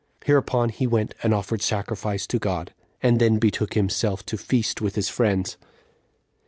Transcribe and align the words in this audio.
Hereupon 0.25 0.69
he 0.69 0.87
went 0.87 1.13
and 1.21 1.31
offered 1.31 1.61
sacrifice 1.61 2.25
to 2.25 2.39
God, 2.39 2.73
and 3.03 3.19
then 3.19 3.37
betook 3.37 3.75
himself 3.75 4.25
to 4.25 4.35
feast 4.35 4.81
with 4.81 4.95
his 4.95 5.09
friends. 5.09 5.57